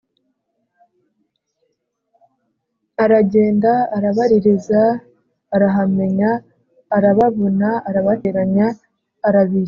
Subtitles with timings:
[3.03, 4.81] aragenda, arabaririza,
[5.55, 8.67] arahamenya 'arababona arabateranya,
[9.27, 9.59] arabishyuza.